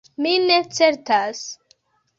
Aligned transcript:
Mi 0.25 0.31
ne 0.45 0.57
certas. 0.79 1.47